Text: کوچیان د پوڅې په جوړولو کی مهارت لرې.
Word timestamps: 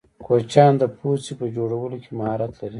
کوچیان 0.25 0.73
د 0.81 0.83
پوڅې 0.97 1.33
په 1.39 1.45
جوړولو 1.55 1.97
کی 2.03 2.11
مهارت 2.19 2.51
لرې. 2.59 2.69